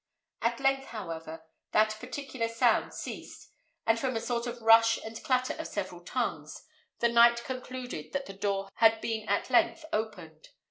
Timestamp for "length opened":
9.51-10.49